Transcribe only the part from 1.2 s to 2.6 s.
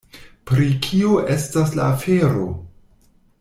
estas la afero?